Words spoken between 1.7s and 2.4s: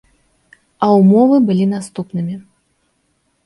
наступнымі.